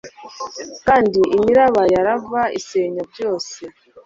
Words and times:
kandi 0.87 1.19
imiraba 1.37 1.81
ya 1.93 2.01
lava 2.07 2.41
isenya 2.59 3.03
byose 3.11 3.59